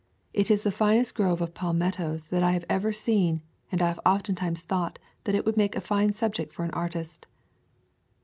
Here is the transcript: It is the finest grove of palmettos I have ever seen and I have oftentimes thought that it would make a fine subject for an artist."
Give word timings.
It 0.33 0.49
is 0.49 0.63
the 0.63 0.71
finest 0.71 1.13
grove 1.13 1.41
of 1.41 1.53
palmettos 1.53 2.33
I 2.33 2.53
have 2.53 2.65
ever 2.67 2.91
seen 2.91 3.43
and 3.71 3.83
I 3.83 3.87
have 3.89 3.99
oftentimes 4.03 4.63
thought 4.63 4.97
that 5.25 5.35
it 5.35 5.45
would 5.45 5.57
make 5.57 5.75
a 5.75 5.79
fine 5.79 6.11
subject 6.11 6.51
for 6.53 6.63
an 6.65 6.71
artist." 6.71 7.27